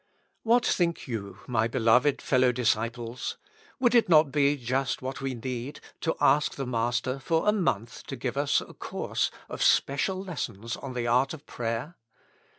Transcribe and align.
What 0.41 0.65
think 0.65 1.07
you, 1.07 1.41
my 1.45 1.67
beloved 1.67 2.23
fellow 2.23 2.51
disciples! 2.51 3.37
would 3.79 3.93
it 3.93 4.09
not 4.09 4.31
be 4.31 4.57
just 4.57 5.03
what 5.03 5.21
we 5.21 5.35
need, 5.35 5.79
to 5.99 6.15
ask 6.19 6.55
the 6.55 6.65
Master 6.65 7.19
for 7.19 7.47
a 7.47 7.51
month 7.53 8.05
to 8.07 8.15
give 8.15 8.35
us 8.35 8.61
a 8.61 8.73
course 8.73 9.29
of 9.47 9.61
special 9.61 10.19
lessons 10.23 10.75
on 10.75 10.95
the 10.95 11.05
art 11.05 11.35
of 11.35 11.45
prayer? 11.45 11.97